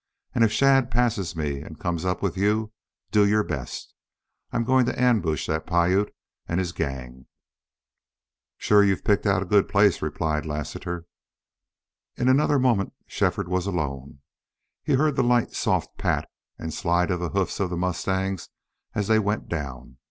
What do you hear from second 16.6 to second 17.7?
slide of the hoofs of